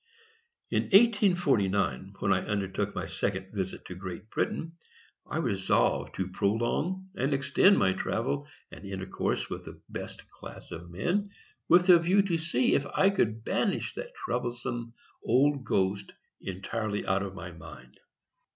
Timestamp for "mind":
17.51-17.99